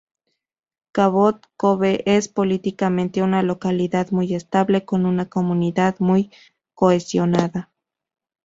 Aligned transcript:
Cabot 0.93 1.45
Cove 1.57 2.01
es, 2.07 2.27
políticamente, 2.27 3.21
una 3.21 3.43
localidad 3.43 4.09
muy 4.09 4.33
estable, 4.33 4.83
con 4.83 5.05
una 5.05 5.29
comunidad 5.29 5.95
muy 5.99 6.31
cohesionada. 6.73 7.69